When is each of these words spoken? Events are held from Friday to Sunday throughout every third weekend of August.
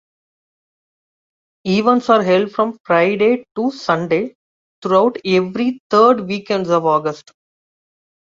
Events 1.65 2.09
are 2.09 2.23
held 2.23 2.51
from 2.51 2.79
Friday 2.85 3.45
to 3.55 3.69
Sunday 3.69 4.35
throughout 4.81 5.17
every 5.23 5.79
third 5.91 6.21
weekend 6.21 6.65
of 6.71 6.87
August. 6.87 7.31